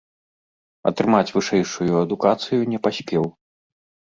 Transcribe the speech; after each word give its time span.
Атрымаць 0.91 1.33
вышэйшую 1.35 1.91
адукацыю 2.05 2.61
не 2.73 2.79
паспеў. 2.89 3.23